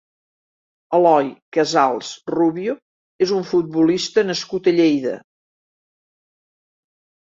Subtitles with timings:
[0.97, 1.27] Eloy
[1.57, 2.75] Casals Rubio
[3.27, 5.15] és un futbolista nascut a Lleida.